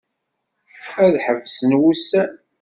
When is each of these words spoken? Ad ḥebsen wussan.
Ad 1.03 1.13
ḥebsen 1.25 1.71
wussan. 1.79 2.31